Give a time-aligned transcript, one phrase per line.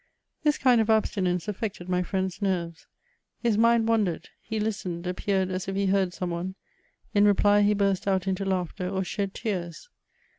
[0.41, 2.87] This kind of abstinenee affected wj mend's nerves.
[3.43, 6.55] His mind wandered; he listened, appeared as if he heard some one;
[7.13, 9.89] in reply, he burst out into laughter, or shed tears.